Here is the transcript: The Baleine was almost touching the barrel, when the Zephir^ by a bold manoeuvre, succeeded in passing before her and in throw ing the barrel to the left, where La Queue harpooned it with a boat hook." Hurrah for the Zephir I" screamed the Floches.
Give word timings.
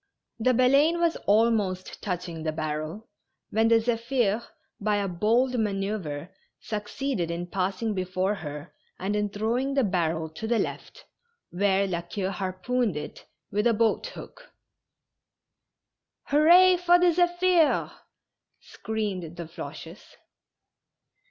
The 0.39 0.55
Baleine 0.55 0.99
was 0.99 1.15
almost 1.27 2.01
touching 2.01 2.41
the 2.41 2.51
barrel, 2.51 3.07
when 3.51 3.67
the 3.67 3.75
Zephir^ 3.75 4.43
by 4.79 4.95
a 4.95 5.07
bold 5.07 5.59
manoeuvre, 5.59 6.31
succeeded 6.59 7.29
in 7.29 7.45
passing 7.45 7.93
before 7.93 8.33
her 8.33 8.73
and 8.97 9.15
in 9.15 9.29
throw 9.29 9.59
ing 9.59 9.75
the 9.75 9.83
barrel 9.83 10.27
to 10.29 10.47
the 10.47 10.57
left, 10.57 11.05
where 11.51 11.85
La 11.85 12.01
Queue 12.01 12.31
harpooned 12.31 12.97
it 12.97 13.27
with 13.51 13.67
a 13.67 13.75
boat 13.75 14.07
hook." 14.07 14.51
Hurrah 16.31 16.77
for 16.77 16.97
the 16.97 17.13
Zephir 17.13 17.91
I" 17.91 17.95
screamed 18.73 19.37
the 19.37 19.45
Floches. 19.45 20.01